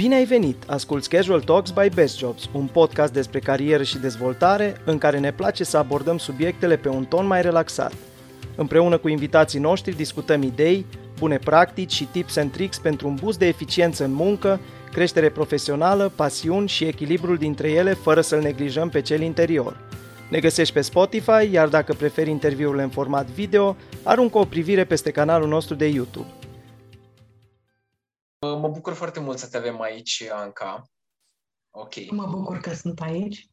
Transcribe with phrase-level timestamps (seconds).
[0.00, 0.62] Bine ai venit!
[0.66, 5.32] Asculți Casual Talks by Best Jobs, un podcast despre carieră și dezvoltare în care ne
[5.32, 7.92] place să abordăm subiectele pe un ton mai relaxat.
[8.56, 10.86] Împreună cu invitații noștri discutăm idei,
[11.18, 14.60] bune practici și tips and tricks pentru un boost de eficiență în muncă,
[14.92, 19.76] creștere profesională, pasiuni și echilibrul dintre ele fără să-l neglijăm pe cel interior.
[20.30, 25.10] Ne găsești pe Spotify, iar dacă preferi interviurile în format video, aruncă o privire peste
[25.10, 26.39] canalul nostru de YouTube.
[28.40, 30.90] Mă bucur foarte mult să te avem aici, Anca.
[31.70, 32.10] Ok.
[32.10, 33.46] Mă bucur că sunt aici.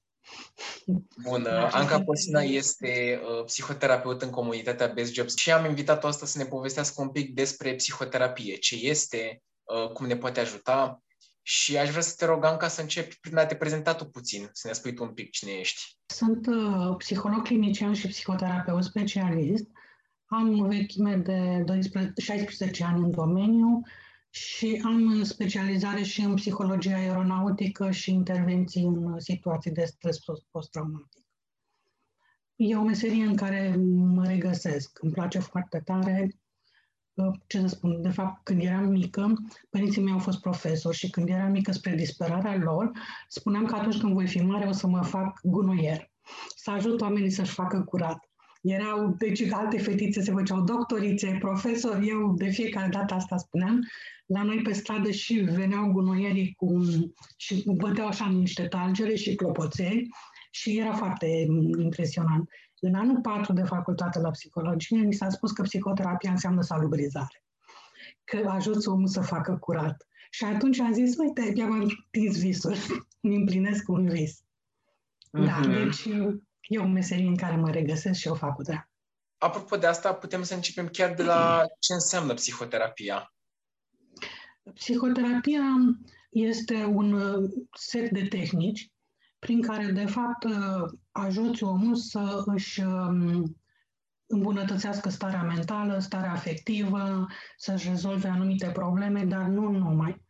[1.23, 6.37] Bun, Anca Posina este uh, psihoterapeut în comunitatea Best Jobs și am invitat-o asta să
[6.37, 11.01] ne povestească un pic despre psihoterapie, ce este, uh, cum ne poate ajuta
[11.41, 14.49] și aș vrea să te rog, Anca, să începi prin a te prezenta tu puțin,
[14.51, 15.97] să ne spui tu un pic cine ești.
[16.05, 19.65] Sunt uh, psiholog clinician și psihoterapeut specialist.
[20.25, 23.81] Am o vechime de 12, 16 ani în domeniu
[24.37, 30.17] și am specializare și în psihologie aeronautică și intervenții în situații de stres
[30.51, 31.25] post-traumatic.
[32.55, 34.99] E o meserie în care mă regăsesc.
[35.01, 36.35] Îmi place foarte tare.
[37.47, 39.33] Ce să spun, de fapt, când eram mică,
[39.69, 42.91] părinții mei au fost profesori și când eram mică, spre disperarea lor,
[43.27, 46.11] spuneam că atunci când voi fi mare o să mă fac gunoier,
[46.55, 48.26] să ajut oamenii să-și facă curat.
[48.61, 53.79] Erau, deci alte fetițe se făceau doctorițe, profesori, eu de fiecare dată asta spuneam.
[54.25, 56.81] La noi pe stradă și veneau gunoierii cu,
[57.37, 60.09] și băteau așa niște talgere și clopoței
[60.51, 61.27] și era foarte
[61.77, 62.49] impresionant.
[62.79, 67.43] În anul 4 de facultate la psihologie mi s-a spus că psihoterapia înseamnă salubrizare,
[68.23, 70.07] că ajuți omul să facă curat.
[70.29, 72.75] Și atunci am zis, uite, mi-am atins visul,
[73.21, 74.41] îmi împlinesc un vis.
[74.41, 75.45] Uh-huh.
[75.45, 75.71] Da, mhm.
[75.71, 76.07] deci
[76.67, 78.89] e o meserie în care mă regăsesc și o fac cu drag.
[79.37, 83.33] Apropo de asta, putem să începem chiar de la ce înseamnă psihoterapia.
[84.73, 85.61] Psihoterapia
[86.29, 88.91] este un uh, set de tehnici
[89.39, 93.57] prin care, de fapt, uh, ajuți omul să își um,
[94.25, 97.27] îmbunătățească starea mentală, starea afectivă,
[97.57, 100.25] să-și rezolve anumite probleme, dar nu numai.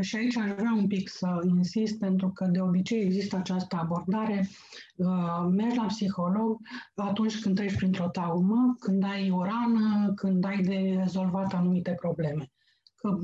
[0.00, 4.48] Și aici aș vrea un pic să insist, pentru că de obicei există această abordare.
[4.96, 6.60] Uh, mergi la psiholog
[6.94, 12.50] atunci când treci printr-o traumă, când ai o rană, când ai de rezolvat anumite probleme.
[12.94, 13.18] Că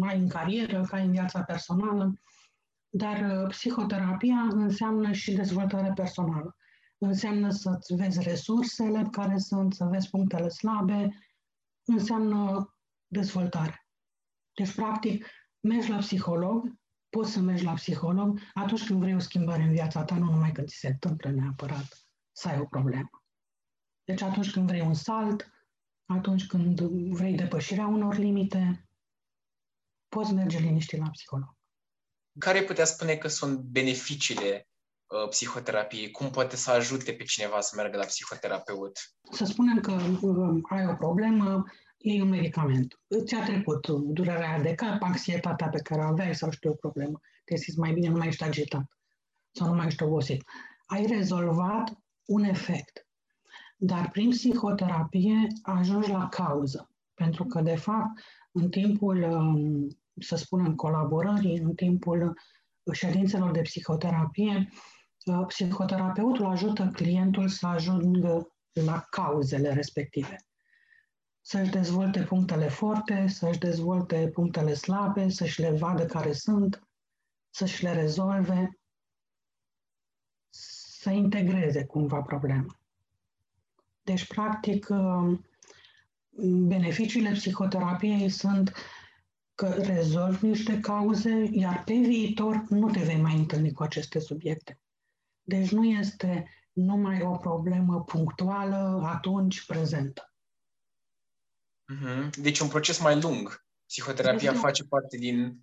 [0.00, 2.20] ai în carieră, că ai în viața personală.
[2.88, 6.56] Dar uh, psihoterapia înseamnă și dezvoltare personală.
[6.98, 11.08] Înseamnă să-ți vezi resursele care sunt, să vezi punctele slabe,
[11.84, 12.68] înseamnă
[13.06, 13.86] dezvoltare.
[14.54, 15.26] Deci, practic,
[15.64, 16.72] mergi la psiholog,
[17.08, 20.52] poți să mergi la psiholog atunci când vrei o schimbare în viața ta, nu numai
[20.52, 23.10] când ți se întâmplă neapărat să ai o problemă.
[24.04, 25.52] Deci atunci când vrei un salt,
[26.06, 26.80] atunci când
[27.10, 28.88] vrei depășirea unor limite,
[30.08, 31.56] poți merge liniștit la psiholog.
[32.38, 34.68] Care putea spune că sunt beneficiile
[35.06, 36.10] uh, psihoterapiei?
[36.10, 38.98] Cum poate să ajute pe cineva să meargă la psihoterapeut?
[39.30, 41.64] Să spunem că uh, ai o problemă,
[42.04, 43.00] iei un medicament.
[43.24, 47.20] Ți-a trecut durerea de cap, anxietatea pe care o aveai sau știu o problemă.
[47.44, 48.84] Te simți mai bine, nu mai ești agitat
[49.50, 50.44] sau nu mai ești obosit.
[50.86, 51.92] Ai rezolvat
[52.24, 53.06] un efect.
[53.76, 56.90] Dar prin psihoterapie ajungi la cauză.
[57.14, 58.20] Pentru că, de fapt,
[58.52, 59.88] în timpul, um,
[60.20, 62.38] să spunem, colaborării, în timpul
[62.92, 64.68] ședințelor de psihoterapie,
[65.24, 70.36] uh, psihoterapeutul ajută clientul să ajungă la cauzele respective
[71.46, 76.88] să-și dezvolte punctele forte, să-și dezvolte punctele slabe, să-și le vadă care sunt,
[77.50, 78.78] să-și le rezolve,
[80.50, 82.78] să integreze cumva problema.
[84.02, 85.44] Deci, practic, um,
[86.66, 88.72] beneficiile psihoterapiei sunt
[89.54, 94.80] că rezolvi niște cauze, iar pe viitor nu te vei mai întâlni cu aceste subiecte.
[95.42, 100.33] Deci nu este numai o problemă punctuală, atunci prezentă.
[101.92, 102.30] Mm-hmm.
[102.36, 103.64] Deci un proces mai lung.
[103.86, 105.58] Psihoterapia este face parte din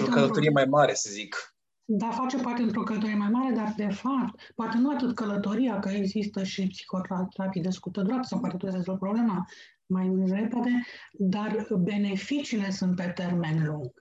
[0.00, 1.54] o călătorie mai mare, să zic.
[1.84, 5.88] Da, face parte într-o călătorie mai mare, dar de fapt, poate nu atât călătoria, că
[5.88, 9.46] există și psihoterapie de scurtă durată sau poate tu rezolvi problema
[9.86, 10.70] mai repede,
[11.12, 13.92] dar beneficiile sunt pe termen lung.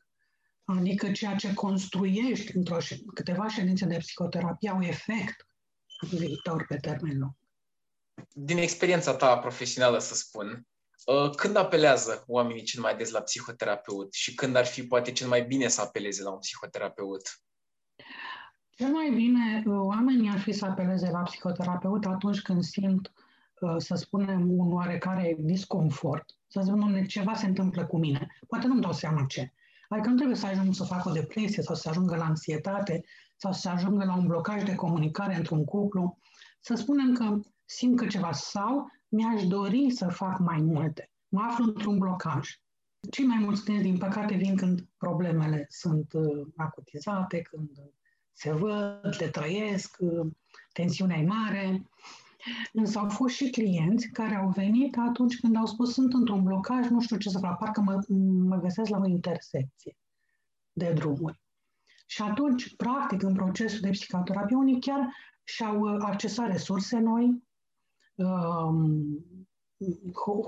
[0.64, 2.78] Adică ceea ce construiești într-o
[3.14, 5.48] câteva ședințe de psihoterapie au efect
[6.00, 7.34] în viitor pe termen lung.
[8.32, 10.73] Din experiența ta profesională, să spun, Uh,
[11.36, 15.44] când apelează oamenii cel mai des la psihoterapeut și când ar fi poate cel mai
[15.44, 17.22] bine să apeleze la un psihoterapeut?
[18.70, 23.12] Cel mai bine uh, oamenii ar fi să apeleze la psihoterapeut atunci când simt,
[23.60, 26.26] uh, să spunem, un oarecare disconfort.
[26.48, 28.28] Să spunem, ceva se întâmplă cu mine.
[28.48, 29.54] Poate nu-mi dau seama ce.
[29.90, 33.04] Adică nu trebuie să ajungă să facă o depresie sau să ajungă la anxietate
[33.36, 36.18] sau să ajungă la un blocaj de comunicare într-un cuplu.
[36.60, 41.12] Să spunem că simt că ceva sau mi-aș dori să fac mai multe.
[41.28, 42.50] Mă aflu într-un blocaj.
[43.12, 47.70] Cei mai mulți clienți, din păcate, vin când problemele sunt uh, acutizate, când
[48.32, 50.28] se văd, le trăiesc, uh,
[50.72, 51.90] tensiunea e mare.
[52.74, 56.88] Însă au fost și clienți care au venit atunci când au spus sunt într-un blocaj,
[56.88, 58.00] nu știu ce să fac, parcă mă,
[58.48, 59.98] mă găsesc la o intersecție
[60.72, 61.42] de drumuri.
[62.06, 65.14] Și atunci, practic, în procesul de psihoterapie, unii chiar
[65.44, 67.44] și-au uh, accesat resurse noi, um,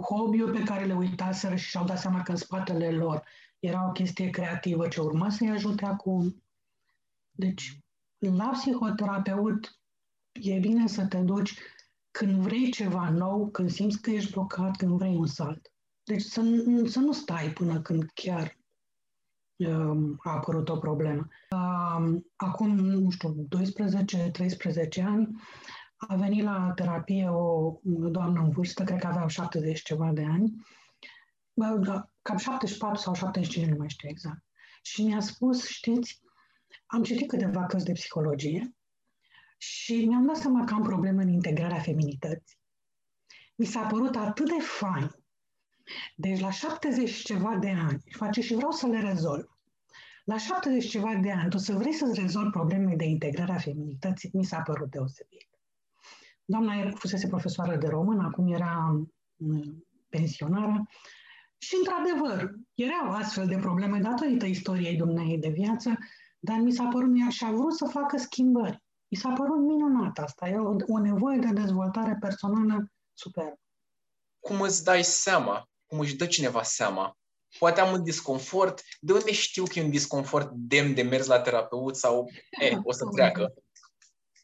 [0.08, 3.24] hobby-uri pe care le uitaseră și și-au dat seama că în spatele lor
[3.60, 6.44] era o chestie creativă ce urma să-i ajute acum.
[7.32, 7.80] Deci,
[8.18, 9.80] la psihoterapeut
[10.32, 11.60] e bine să te duci
[12.12, 15.74] când vrei ceva nou, când simți că ești blocat, când vrei un salt.
[16.04, 16.42] Deci să,
[16.86, 18.58] să nu stai până când chiar
[19.56, 21.28] um, a apărut o problemă.
[21.50, 23.48] Um, acum, nu știu,
[25.00, 25.42] 12-13 ani,
[25.98, 30.54] a venit la terapie o doamnă în vârstă, cred că avea 70 ceva de ani,
[31.54, 34.44] da, cam 74 sau 75, nu mai știu exact.
[34.82, 36.22] Și mi-a spus, știți,
[36.86, 38.76] am citit câteva cărți de psihologie
[39.58, 42.58] și mi-am dat seama că am probleme în integrarea feminității.
[43.56, 45.16] Mi s-a părut atât de fain.
[46.16, 49.58] Deci la 70 ceva de ani, face și vreau să le rezolv.
[50.24, 54.30] La 70 ceva de ani, tu să vrei să-ți rezolvi probleme de integrare a feminității,
[54.34, 55.55] mi s-a părut deosebit.
[56.46, 59.06] Doamna fusese profesoară de român, acum era
[59.36, 60.86] mm, pensionară
[61.58, 65.98] și, într-adevăr, erau astfel de probleme datorită istoriei dumneei de viață,
[66.40, 68.84] dar mi s-a părut, mi și-a vrut să facă schimbări.
[69.08, 70.48] Mi s-a părut minunat asta.
[70.48, 73.60] E o, o nevoie de dezvoltare personală superbă.
[74.40, 75.70] Cum îți dai seama?
[75.86, 77.18] Cum își dă cineva seama?
[77.60, 78.82] Poate am un disconfort.
[79.00, 82.30] De unde știu că e un disconfort demn de mers la terapeut sau
[82.62, 83.54] e, o să treacă?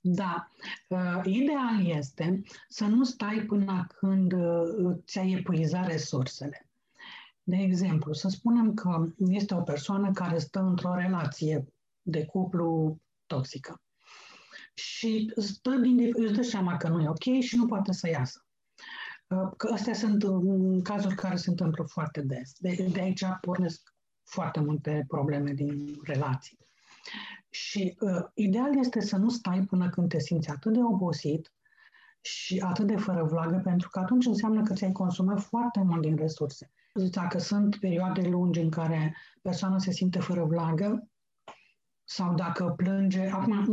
[0.03, 0.47] Da.
[0.87, 6.69] Uh, ideal este să nu stai până când uh, ți-ai epuizat resursele.
[7.43, 11.67] De exemplu, să spunem că este o persoană care stă într-o relație
[12.01, 13.81] de cuplu toxică
[14.73, 18.45] și stă din, își dă seama că nu e ok și nu poate să iasă.
[19.27, 20.23] Uh, că astea sunt
[20.83, 22.51] cazuri care se întâmplă foarte des.
[22.57, 23.93] De, de aici pornesc
[24.23, 26.59] foarte multe probleme din relații.
[27.49, 31.53] Și uh, ideal este să nu stai până când te simți atât de obosit
[32.21, 36.15] și atât de fără vlagă, pentru că atunci înseamnă că ți-ai consumat foarte mult din
[36.15, 36.71] resurse.
[36.93, 41.11] Dacă sunt perioade lungi în care persoana se simte fără vlagă,
[42.03, 43.65] sau dacă plânge, acum,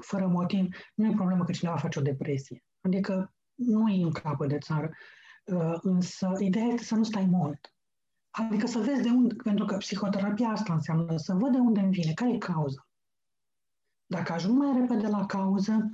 [0.00, 2.64] fără motiv, nu e problemă că cineva face o depresie.
[2.80, 4.90] Adică nu e în capă de țară.
[5.44, 7.73] Uh, însă, ideea este să nu stai mult.
[8.36, 11.92] Adică să vezi de unde, pentru că psihoterapia asta înseamnă să văd de unde îmi
[11.92, 12.88] vine, care e cauza.
[14.06, 15.90] Dacă ajung mai repede la cauză,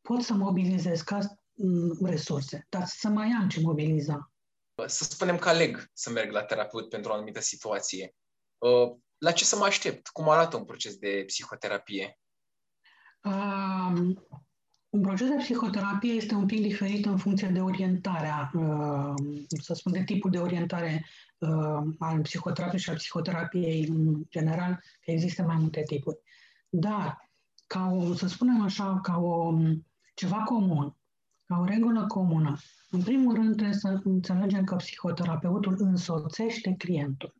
[0.00, 1.18] pot să mobilizez ca
[1.54, 4.32] mm, resurse, dar să mai am ce mobiliza.
[4.86, 8.14] Să spunem că aleg să merg la terapeut pentru o anumită situație.
[8.58, 10.08] Uh, la ce să mă aștept?
[10.08, 12.18] Cum arată un proces de psihoterapie?
[13.22, 14.26] Um,
[14.88, 19.14] un proces de psihoterapie este un pic diferit în funcție de orientarea, uh,
[19.62, 21.27] să spun, de tipul de orientare uh,
[21.98, 26.18] al psihoterapiei și al psihoterapiei în general, că există mai multe tipuri.
[26.68, 27.30] Dar,
[27.66, 29.58] ca o, să spunem așa, ca o,
[30.14, 30.96] ceva comun,
[31.44, 32.56] ca o regulă comună,
[32.90, 37.34] în primul rând trebuie să înțelegem că psihoterapeutul însoțește clientul.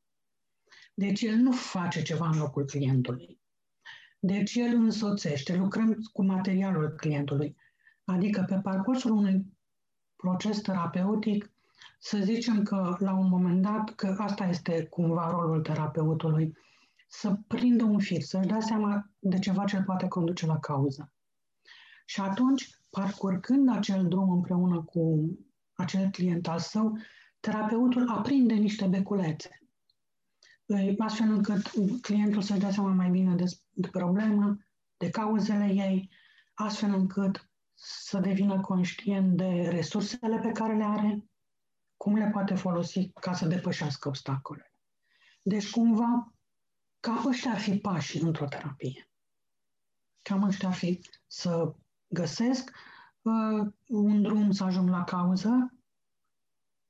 [0.94, 3.40] Deci el nu face ceva în locul clientului.
[4.20, 7.56] Deci el însoțește, lucrăm cu materialul clientului.
[8.04, 9.46] Adică pe parcursul unui
[10.16, 11.52] proces terapeutic,
[11.98, 16.56] să zicem că la un moment dat, că asta este cumva rolul terapeutului,
[17.08, 21.12] să prindă un fir, să-și dea seama de ceva ce îl poate conduce la cauză.
[22.06, 25.30] Și atunci, parcurgând acel drum împreună cu
[25.72, 26.98] acel client al său,
[27.40, 29.58] terapeutul aprinde niște beculețe
[30.98, 31.70] astfel încât
[32.00, 34.56] clientul să-și dea seama mai bine de, de problemă,
[34.96, 36.10] de cauzele ei,
[36.54, 41.24] astfel încât să devină conștient de resursele pe care le are,
[41.98, 44.72] cum le poate folosi ca să depășească obstacole.
[45.42, 46.32] Deci, cumva,
[47.00, 49.10] cam ăștia ar fi pașii într-o terapie.
[50.22, 51.74] Cam ăștia ar fi să
[52.06, 52.70] găsesc
[53.22, 55.74] uh, un drum să ajung la cauză,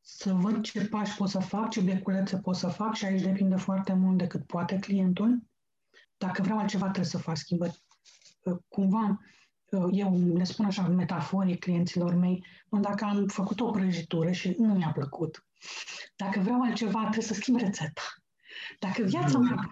[0.00, 3.56] să văd ce pași pot să fac, ce beculețe pot să fac și aici depinde
[3.56, 5.42] foarte mult de cât poate clientul.
[6.16, 7.82] Dacă vreau altceva, trebuie să fac schimbări.
[8.42, 9.16] Uh, cumva, uh,
[9.90, 12.44] eu le spun așa metaforic clienților mei,
[12.80, 15.46] dacă am făcut o prăjitură și nu mi-a plăcut,
[16.16, 18.02] dacă vreau altceva, trebuie să schimb rețeta.
[18.78, 19.70] Dacă viața mea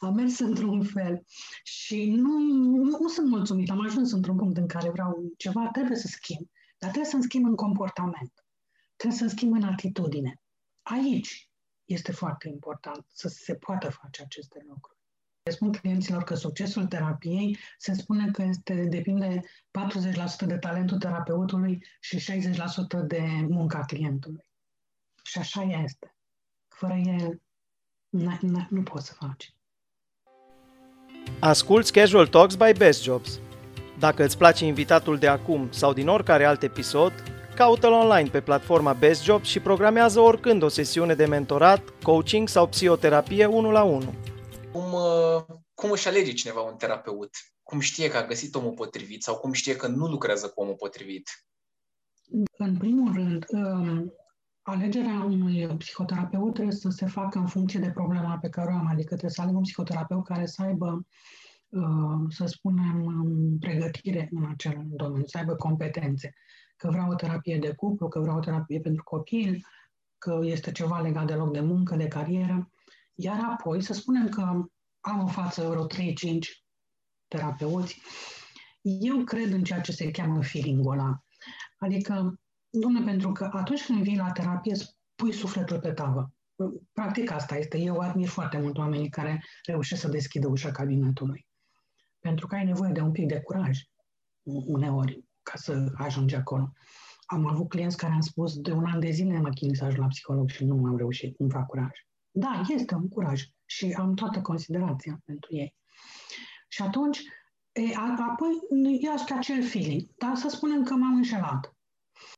[0.00, 1.24] a mers într-un fel
[1.62, 5.96] și nu, nu, nu sunt mulțumit, am ajuns într-un punct în care vreau ceva, trebuie
[5.96, 6.50] să schimb.
[6.78, 8.32] Dar trebuie să-mi schimb în comportament.
[8.96, 10.40] Trebuie să-mi schimb în atitudine.
[10.82, 11.50] Aici
[11.84, 15.01] este foarte important să se poată face aceste lucruri.
[15.50, 19.40] Spun clienților că succesul terapiei se spune că este, depinde
[20.44, 24.44] 40% de talentul terapeutului și 60% de munca clientului.
[25.22, 26.14] Și așa este.
[26.68, 27.40] Fără el
[28.68, 29.54] nu poți să faci.
[31.40, 33.40] Asculți Casual Talks by Best Jobs.
[33.98, 37.12] Dacă îți place invitatul de acum sau din oricare alt episod,
[37.54, 42.66] caută-l online pe platforma Best Jobs și programează oricând o sesiune de mentorat, coaching sau
[42.66, 44.14] psihoterapie 1 la 1.
[44.72, 47.30] Cum, uh, cum își alege cineva un terapeut?
[47.62, 50.74] Cum știe că a găsit omul potrivit sau cum știe că nu lucrează cu omul
[50.74, 51.28] potrivit?
[52.56, 54.12] În primul rând, um,
[54.62, 58.86] alegerea unui psihoterapeut trebuie să se facă în funcție de problema pe care o am,
[58.86, 61.06] adică trebuie să aleg un psihoterapeut care să aibă,
[61.68, 66.34] uh, să spunem, um, pregătire în acel domeniu, să aibă competențe.
[66.76, 69.66] Că vreau o terapie de cuplu, că vreau o terapie pentru copil,
[70.18, 72.70] că este ceva legat de loc de muncă, de carieră.
[73.14, 74.40] Iar apoi să spunem că
[75.00, 75.88] am în față vreo 3-5
[77.28, 78.00] terapeuți,
[78.80, 81.24] eu cred în ceea ce se cheamă feeling ăla.
[81.78, 82.40] Adică,
[82.70, 84.74] domnule, pentru că atunci când vii la terapie,
[85.14, 86.32] pui sufletul pe tavă.
[86.92, 87.78] Practic asta este.
[87.78, 91.46] Eu admir foarte mult oamenii care reușesc să deschidă ușa cabinetului.
[92.18, 93.78] Pentru că ai nevoie de un pic de curaj
[94.42, 96.72] uneori ca să ajungi acolo.
[97.26, 100.00] Am avut clienți care am spus de un an de zile mă chinui să ajung
[100.00, 101.90] la psiholog și nu am reușit, nu fac curaj.
[102.34, 105.74] Da, este un curaj și am toată considerația pentru ei.
[106.68, 107.18] Și atunci,
[107.72, 108.50] e, apoi
[109.00, 111.76] ia acel feeling, dar să spunem că m-am înșelat.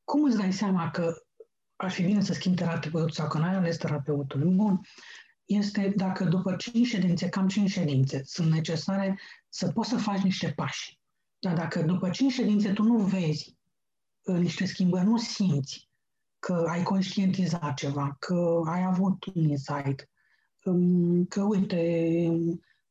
[0.05, 1.15] Cum îți dai seama că
[1.77, 4.81] ar fi bine să schimbi terapeutul sau că n-ai ales terapeutul bun?
[5.45, 10.53] Este dacă după 5 ședințe, cam 5 ședințe, sunt necesare să poți să faci niște
[10.57, 10.99] pași.
[11.39, 13.57] Dar dacă după 5 ședințe tu nu vezi
[14.23, 15.89] uh, niște schimbări, nu simți
[16.45, 20.11] că ai conștientizat ceva, că ai avut un insight,
[20.65, 21.79] um, că uite,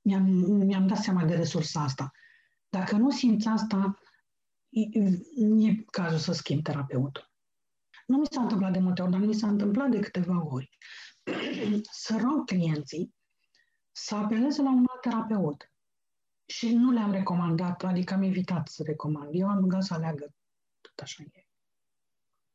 [0.02, 0.24] mi-am,
[0.66, 2.12] mi-am dat seama de resursa asta.
[2.70, 4.00] Dacă nu simți asta,
[4.70, 4.82] e,
[5.68, 7.32] e cazul să schimb terapeutul.
[8.06, 10.78] Nu mi s-a întâmplat de multe ori, dar mi s-a întâmplat de câteva ori
[12.06, 13.16] să rog clienții
[13.92, 15.72] să apeleze la un alt terapeut.
[16.46, 19.30] Și nu le-am recomandat, adică am evitat să recomand.
[19.32, 20.34] Eu am rugat să aleagă
[20.82, 21.43] tot așa e.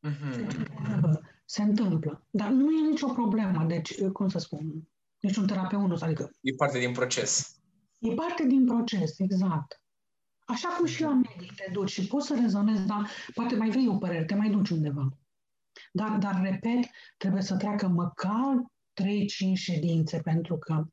[0.07, 1.21] Mm-hmm.
[1.45, 2.26] Se întâmplă.
[2.31, 3.64] Dar nu e nicio problemă.
[3.64, 4.88] Deci, cum să spun,
[5.21, 6.31] niciun terapeut nu adică...
[6.40, 7.61] E parte din proces.
[7.99, 9.83] E parte din proces, exact.
[10.47, 13.88] Așa cum și la medic te duci și poți să rezonezi, dar poate mai vrei
[13.88, 15.09] o părere, te mai duci undeva.
[15.93, 19.05] Dar, dar repet, trebuie să treacă măcar 3-5
[19.55, 20.85] ședințe, pentru că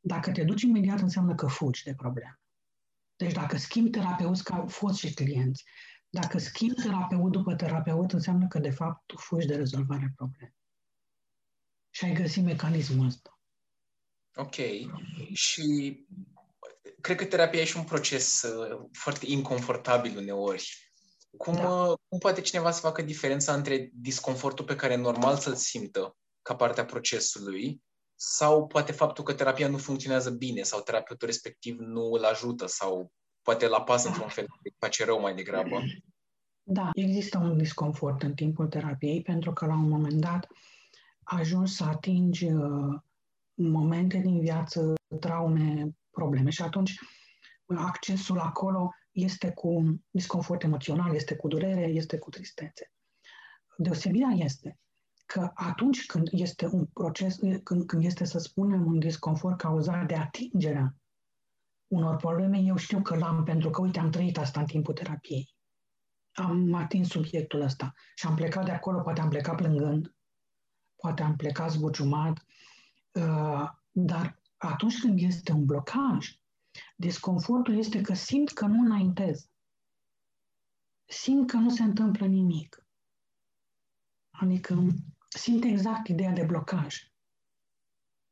[0.00, 2.40] dacă te duci imediat, înseamnă că fugi de problemă.
[3.16, 5.64] Deci dacă schimbi terapeuți ca fost și clienți,
[6.10, 10.56] dacă schimbi terapeut după terapeut, înseamnă că, de fapt, tu fugi de rezolvarea problemei.
[11.90, 13.40] Și ai găsit mecanismul ăsta.
[14.34, 14.54] Ok.
[15.32, 15.96] Și
[17.00, 20.92] cred că terapia e și un proces uh, foarte inconfortabil uneori.
[21.36, 21.68] Cum, da.
[21.68, 26.56] uh, cum poate cineva să facă diferența între disconfortul pe care normal să-l simtă ca
[26.56, 27.82] parte a procesului
[28.14, 33.12] sau poate faptul că terapia nu funcționează bine sau terapeutul respectiv nu îl ajută sau
[33.48, 34.46] poate la pas într-un fel,
[34.78, 35.82] face rău mai degrabă.
[36.62, 40.46] Da, există un disconfort în timpul terapiei pentru că la un moment dat
[41.22, 42.94] ajungi să atingi uh,
[43.54, 46.94] momente din viață, traume, probleme și atunci
[47.66, 52.92] accesul acolo este cu disconfort emoțional, este cu durere, este cu tristețe.
[53.76, 54.78] Deosebirea este
[55.26, 60.14] că atunci când este un proces, când, când este, să spunem, un disconfort cauzat de
[60.14, 60.94] atingerea
[61.88, 65.54] unor probleme, eu știu că l-am pentru că, uite, am trăit asta în timpul terapiei.
[66.32, 70.14] Am atins subiectul ăsta și am plecat de acolo, poate am plecat plângând,
[70.96, 72.44] poate am plecat zbuciumat,
[73.12, 76.38] uh, dar atunci când este un blocaj,
[76.96, 79.50] disconfortul este că simt că nu înaintez.
[81.04, 82.86] Simt că nu se întâmplă nimic.
[84.30, 84.86] Adică
[85.28, 87.12] simt exact ideea de blocaj.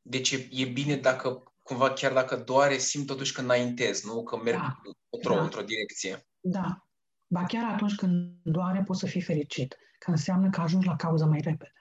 [0.02, 4.22] Deci e, e bine dacă cumva chiar dacă doare, simt totuși că înaintez, nu?
[4.22, 4.80] Că merg da.
[5.10, 5.42] într-o, da.
[5.42, 6.26] într-o direcție.
[6.40, 6.86] Da.
[7.26, 11.24] Ba chiar atunci când doare poți să fii fericit, că înseamnă că ajungi la cauză
[11.24, 11.72] mai repede.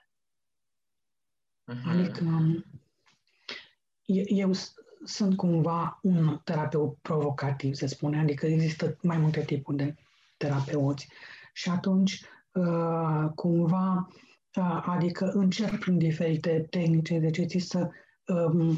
[1.72, 1.90] Uh-huh.
[1.90, 2.24] Adică
[4.26, 4.50] eu
[5.04, 9.94] sunt cumva un terapeut provocativ, se spune, adică există mai multe tipuri de
[10.36, 11.08] terapeuți
[11.52, 12.20] și atunci
[12.52, 14.08] uh, cumva
[14.54, 17.90] uh, adică încerc prin diferite tehnici, exerciții să
[18.26, 18.76] um,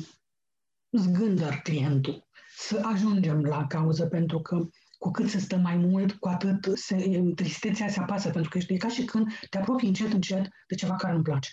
[0.90, 2.26] zgândăr clientul,
[2.56, 4.68] să ajungem la cauză, pentru că
[4.98, 8.76] cu cât se stă mai mult, cu atât se, tristețea se apasă, pentru că e
[8.76, 11.50] ca și când te apropii încet, încet de ceva care nu-mi place.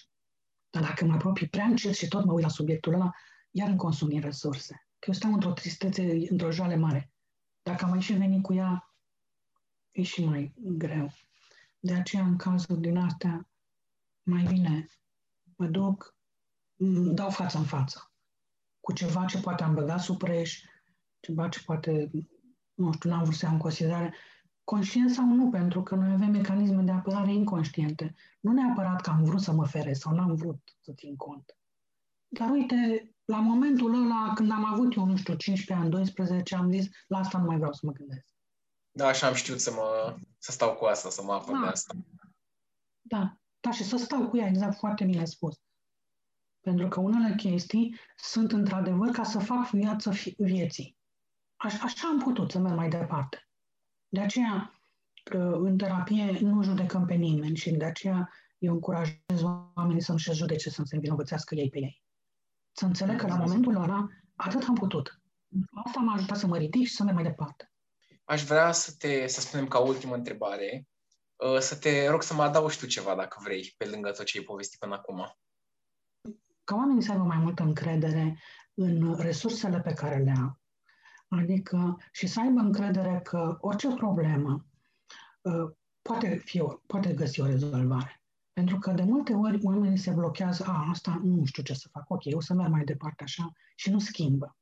[0.70, 3.12] Dar dacă mă apropii prea încet și tot mă uit la subiectul ăla,
[3.52, 4.88] iar îmi consumi resurse.
[5.00, 7.12] Că eu stau într-o tristețe, într-o jale mare.
[7.62, 8.94] Dacă am mai și venit cu ea,
[9.92, 11.14] e și mai greu.
[11.80, 13.50] De aceea, în cazul din astea,
[14.24, 14.90] mai bine
[15.56, 16.16] mă duc,
[17.14, 18.15] dau față în față
[18.86, 20.64] cu ceva ce poate am băgat sub preș,
[21.20, 22.12] ceva ce poate,
[22.74, 24.14] nu știu, n-am vrut să iau în considerare,
[24.64, 28.16] conștient sau nu, pentru că noi avem mecanisme de apărare inconștiente.
[28.40, 31.58] Nu neapărat că am vrut să mă feresc sau n-am vrut să țin cont.
[32.28, 36.72] Dar uite, la momentul ăla, când am avut eu, nu știu, 15 ani, 12, am
[36.72, 38.26] zis, la asta nu mai vreau să mă gândesc.
[38.92, 41.62] Da, așa am știut să, mă, să stau cu asta, să mă apăr da.
[41.62, 41.94] de asta.
[43.02, 45.60] Da, da, și să stau cu ea, exact, foarte bine spus.
[46.66, 50.98] Pentru că unele chestii sunt într-adevăr ca să fac viață vieții.
[51.56, 53.48] Aș, așa am putut să merg mai departe.
[54.08, 54.80] De aceea,
[55.52, 59.42] în terapie nu judecăm pe nimeni și de aceea eu încurajez
[59.76, 62.04] oamenii să nu se judece, să nu se învinovățească ei pe ei.
[62.72, 65.22] Să înțeleg că la momentul ăla atât am putut.
[65.86, 67.72] Asta m-a ajutat să mă ridic și să merg mai departe.
[68.24, 70.88] Aș vrea să te, să spunem ca ultimă întrebare,
[71.36, 74.38] uh, să te rog să mă adaugi tu ceva, dacă vrei, pe lângă tot ce
[74.38, 75.38] ai povestit până acum.
[76.66, 78.40] Ca oamenii să aibă mai multă încredere
[78.74, 80.60] în resursele pe care le au.
[81.28, 84.66] Adică și să aibă încredere că orice problemă
[85.42, 88.24] uh, poate, fi, poate găsi o rezolvare.
[88.54, 92.10] Pentru că de multe ori oamenii se blochează, a, asta nu știu ce să fac,
[92.10, 94.58] ok, eu să merg mai departe așa și nu schimbă.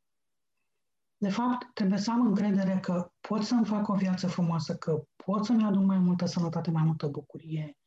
[1.17, 5.45] De fapt, trebuie să am încredere că pot să-mi fac o viață frumoasă, că pot
[5.45, 7.77] să-mi aduc mai multă sănătate, mai multă bucurie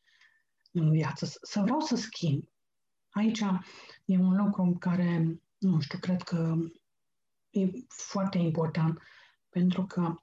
[0.71, 2.43] în viață, să vreau să schimb.
[3.09, 3.43] Aici
[4.05, 6.55] e un lucru în care, nu știu, cred că
[7.49, 8.99] e foarte important,
[9.49, 10.13] pentru că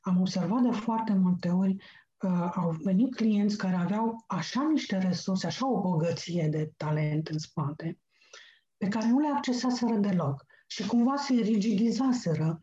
[0.00, 1.76] am observat de foarte multe ori
[2.22, 7.38] uh, au venit clienți care aveau așa niște resurse, așa o bogăție de talent în
[7.38, 7.98] spate,
[8.76, 12.60] pe care nu le accesaseră deloc și cumva se rigidizaseră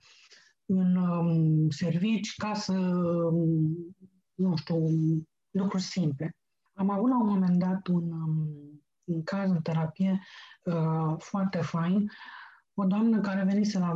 [0.65, 3.95] în um, servici ca să, um,
[4.33, 4.85] nu știu,
[5.49, 6.35] lucruri simple.
[6.73, 10.21] Am avut la un moment dat un, um, un caz în terapie
[10.63, 12.11] uh, foarte fain,
[12.73, 13.93] o doamnă care venise la,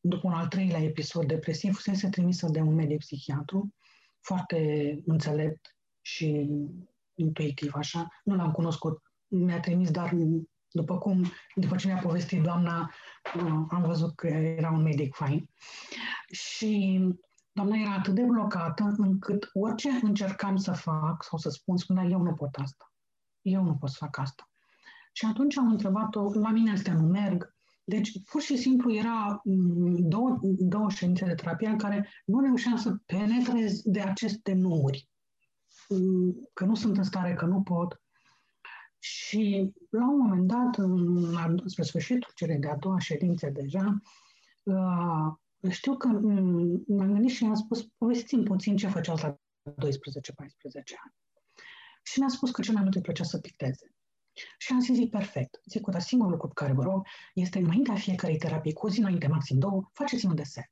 [0.00, 3.74] după un al treilea episod depresiv, fusese trimisă de un medic psihiatru,
[4.20, 6.50] foarte înțelept și
[7.14, 8.08] intuitiv, așa.
[8.24, 10.16] Nu l-am cunoscut, mi-a trimis, dar
[10.70, 12.92] după cum, după ce mi-a povestit doamna,
[13.36, 15.48] uh, am văzut că era un medic fain.
[16.30, 17.00] Și
[17.52, 22.22] doamna era atât de blocată încât orice încercam să fac sau să spun, spunea, eu
[22.22, 22.91] nu pot asta.
[23.42, 24.50] Eu nu pot să fac asta.
[25.12, 27.54] Și atunci am întrebat-o, la mine astea nu merg.
[27.84, 32.76] Deci, pur și simplu, era mm, două, două ședințe de terapie în care nu reușeam
[32.76, 35.08] să penetrez de aceste nuuri.
[35.88, 38.02] Mm, că nu sunt în stare, că nu pot.
[38.98, 44.02] Și la un moment dat, în, spre sfârșitul celei de-a doua ședințe deja,
[44.62, 49.34] uh, știu că m-am gândit și mi-am spus, povestiți puțin ce făceați la 12-14
[51.02, 51.14] ani.
[52.02, 53.94] Și mi-a spus că cel mai mult îi plăcea să picteze.
[54.58, 55.60] Și am zis, zic, perfect.
[55.64, 58.98] Zic, dar singurul lucru pe care vă rog este înaintea fiecarei terapii, cu o zi
[58.98, 60.70] înainte, maxim două, faceți un desen.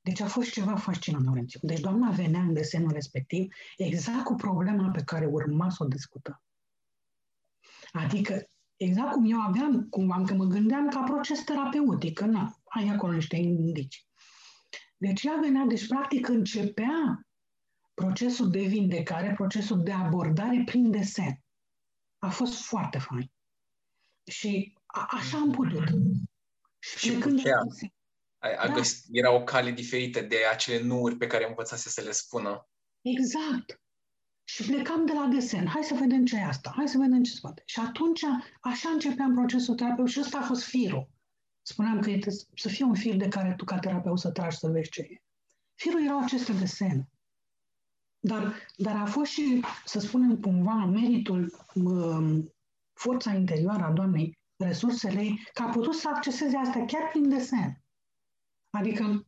[0.00, 1.60] Deci a fost ceva fascinant, Laurențiu.
[1.62, 6.42] Deci doamna venea în desenul respectiv exact cu problema pe care urma să o discutăm.
[7.92, 12.56] Adică, exact cum eu aveam, cum am că mă gândeam ca proces terapeutic, că na,
[12.64, 14.06] ai acolo niște indici.
[14.96, 17.25] Deci ea venea, deci practic începea
[17.96, 21.42] procesul de vindecare, procesul de abordare prin desen.
[22.18, 23.32] A fost foarte fain.
[24.30, 25.88] Și a, așa am putut.
[26.78, 27.50] Și, și plecând de
[28.38, 28.72] a, a da.
[28.72, 32.68] găsit, era o cale diferită de acele nuuri pe care învățase să le spună.
[33.00, 33.80] Exact.
[34.44, 35.66] Și plecam de la desen.
[35.66, 36.72] Hai să vedem ce e asta.
[36.76, 37.62] Hai să vedem ce se poate.
[37.66, 38.22] Și atunci,
[38.60, 41.08] așa începeam procesul terapeut și ăsta a fost firul.
[41.62, 42.18] Spuneam că e
[42.54, 45.22] să fie un fir de care tu, ca terapeut, să tragi să vezi ce e.
[45.74, 47.08] Firul erau aceste desene.
[48.26, 52.52] Dar, dar a fost și, să spunem cumva, meritul, um,
[52.92, 57.82] forța interioară a doamnei, resursele ei, că a putut să acceseze asta chiar prin desen.
[58.70, 59.26] Adică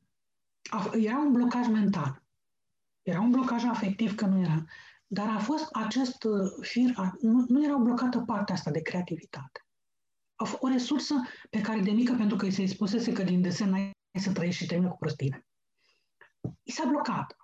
[0.70, 2.22] a, era un blocaj mental.
[3.02, 4.64] Era un blocaj afectiv că nu era.
[5.06, 9.66] Dar a fost acest uh, fir, nu, nu era blocată partea asta de creativitate.
[10.34, 11.14] A fost o resursă
[11.50, 14.62] pe care de mică, pentru că îi se spusese că din desen ai să trăiești
[14.62, 15.46] și termină cu prostire.
[16.62, 17.36] I s-a blocat.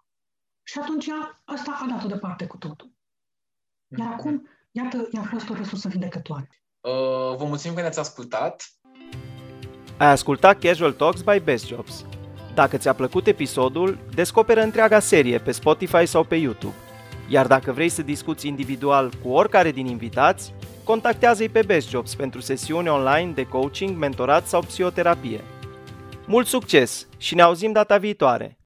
[0.64, 1.07] Și atunci
[1.44, 2.92] asta a dat-o departe cu totul.
[3.98, 6.48] Iar acum, iată, i-a fost o resursă vindecătoare.
[6.81, 8.64] Uh, vă mulțumim că ne-ați ascultat.
[9.96, 12.05] Ai ascultat Casual Talks by Best Jobs.
[12.55, 16.74] Dacă ți-a plăcut episodul, descoperă întreaga serie pe Spotify sau pe YouTube.
[17.29, 22.40] Iar dacă vrei să discuți individual cu oricare din invitați, contactează-i pe Best Jobs pentru
[22.40, 25.40] sesiuni online de coaching, mentorat sau psihoterapie.
[26.27, 28.59] Mult succes și ne auzim data viitoare!